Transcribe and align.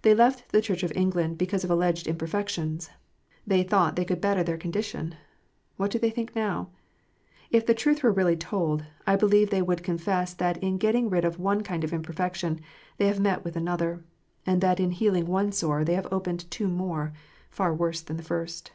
They 0.00 0.14
left 0.14 0.50
the 0.50 0.62
Church 0.62 0.82
of 0.82 0.94
England 0.96 1.36
because 1.36 1.62
of 1.62 1.70
alleged 1.70 2.06
imperfections. 2.06 2.88
They 3.46 3.62
thought 3.62 3.96
they 3.96 4.04
could 4.06 4.18
better 4.18 4.42
their 4.42 4.56
condition. 4.56 5.14
What 5.76 5.90
do 5.90 5.98
they 5.98 6.08
think 6.08 6.34
now? 6.34 6.70
If 7.50 7.66
the 7.66 7.74
truth 7.74 8.02
were 8.02 8.10
really 8.10 8.34
told, 8.34 8.84
I 9.06 9.16
believe 9.16 9.50
they 9.50 9.60
would 9.60 9.82
confess 9.82 10.32
that 10.32 10.56
in 10.62 10.78
getting 10.78 11.10
rid 11.10 11.26
of 11.26 11.38
one 11.38 11.62
kind 11.62 11.84
of 11.84 11.92
imperfection, 11.92 12.62
they 12.96 13.08
have 13.08 13.20
met 13.20 13.44
with 13.44 13.56
another; 13.56 14.02
and 14.46 14.62
that 14.62 14.80
in 14.80 14.90
healing 14.92 15.26
one 15.26 15.52
sore, 15.52 15.84
they 15.84 15.96
have 15.96 16.10
opened 16.10 16.50
two 16.50 16.68
more, 16.68 17.12
far 17.50 17.74
worse 17.74 18.00
than 18.00 18.16
the 18.16 18.22
first. 18.22 18.70